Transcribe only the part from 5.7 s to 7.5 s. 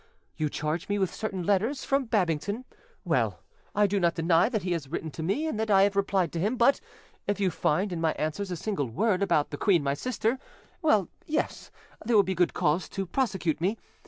have replied to him; but if